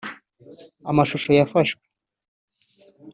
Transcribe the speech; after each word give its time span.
Amashusho 0.89 1.29
yafashwe 1.39 1.83